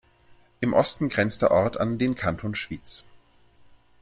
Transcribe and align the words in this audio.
Im 0.61 0.73
Osten 0.73 1.09
grenzt 1.09 1.43
der 1.43 1.51
Ort 1.51 1.79
an 1.79 1.99
den 1.99 2.15
Kanton 2.15 2.55
Schwyz. 2.55 3.03